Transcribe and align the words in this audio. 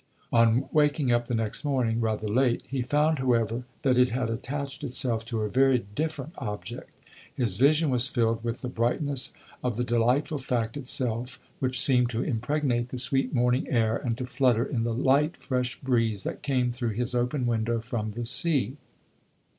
On 0.33 0.67
waking 0.71 1.11
up 1.11 1.27
the 1.27 1.35
next 1.35 1.63
morning, 1.63 2.01
rather 2.01 2.27
late, 2.27 2.63
he 2.67 2.81
found, 2.81 3.19
however, 3.19 3.65
that 3.83 3.99
it 3.99 4.09
had 4.09 4.31
attached 4.31 4.83
itself 4.83 5.23
to 5.27 5.41
a 5.41 5.47
very 5.47 5.85
different 5.93 6.33
object. 6.39 6.89
His 7.37 7.57
vision 7.57 7.91
was 7.91 8.07
filled 8.07 8.43
with 8.43 8.63
the 8.63 8.67
brightness 8.67 9.31
of 9.63 9.77
the 9.77 9.83
delightful 9.83 10.39
fact 10.39 10.75
itself, 10.75 11.39
which 11.59 11.79
seemed 11.79 12.09
to 12.09 12.23
impregnate 12.23 12.89
the 12.89 12.97
sweet 12.97 13.31
morning 13.31 13.69
air 13.69 13.95
and 13.95 14.17
to 14.17 14.25
flutter 14.25 14.65
in 14.65 14.85
the 14.85 14.93
light, 14.95 15.37
fresh 15.37 15.79
breeze 15.79 16.23
that 16.23 16.41
came 16.41 16.71
through 16.71 16.93
his 16.95 17.13
open 17.13 17.45
window 17.45 17.79
from 17.79 18.13
the 18.13 18.25
sea. 18.25 18.77